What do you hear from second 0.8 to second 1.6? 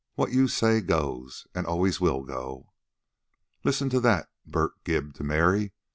goes,